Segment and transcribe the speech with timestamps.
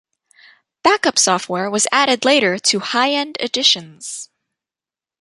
[0.81, 4.29] Backup software was added later to high-end editions.